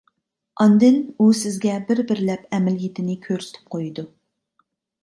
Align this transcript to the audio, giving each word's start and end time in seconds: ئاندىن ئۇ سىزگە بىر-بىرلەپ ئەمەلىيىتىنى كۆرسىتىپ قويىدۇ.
ئاندىن 0.63 0.97
ئۇ 1.19 1.27
سىزگە 1.41 1.75
بىر-بىرلەپ 1.91 2.59
ئەمەلىيىتىنى 2.59 3.21
كۆرسىتىپ 3.29 3.73
قويىدۇ. 3.77 4.11